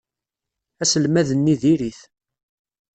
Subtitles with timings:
[0.81, 1.99] Aselmad-nni diri-t.